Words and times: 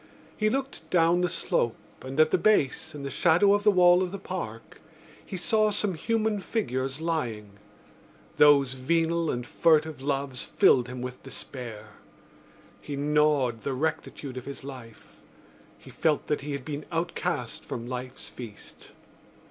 He 0.35 0.49
looked 0.49 0.89
down 0.89 1.21
the 1.21 1.29
slope 1.29 1.75
and, 2.01 2.19
at 2.19 2.31
the 2.31 2.39
base, 2.39 2.95
in 2.95 3.03
the 3.03 3.11
shadow 3.11 3.53
of 3.53 3.63
the 3.63 3.69
wall 3.69 4.01
of 4.01 4.11
the 4.11 4.17
Park, 4.17 4.81
he 5.23 5.37
saw 5.37 5.69
some 5.69 5.93
human 5.93 6.39
figures 6.39 7.01
lying. 7.01 7.59
Those 8.37 8.73
venal 8.73 9.29
and 9.29 9.45
furtive 9.45 10.01
loves 10.01 10.43
filled 10.43 10.87
him 10.87 11.03
with 11.03 11.21
despair. 11.21 11.89
He 12.81 12.95
gnawed 12.95 13.61
the 13.61 13.73
rectitude 13.73 14.37
of 14.37 14.45
his 14.45 14.63
life; 14.63 15.17
he 15.77 15.91
felt 15.91 16.25
that 16.25 16.41
he 16.41 16.53
had 16.53 16.65
been 16.65 16.85
outcast 16.91 17.63
from 17.63 17.85
life's 17.85 18.27
feast. 18.27 18.89